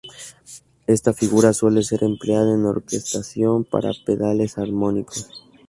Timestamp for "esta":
0.87-1.13